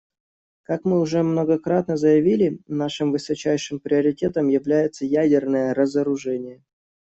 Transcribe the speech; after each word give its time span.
Как 0.63 0.83
мы 0.83 0.99
уже 0.99 1.21
многократно 1.21 1.95
заявляли, 1.95 2.57
нашим 2.67 3.11
высочайшим 3.11 3.79
приоритетом 3.79 4.47
остается 4.49 5.05
ядерное 5.05 5.75
разоружение. 5.75 6.63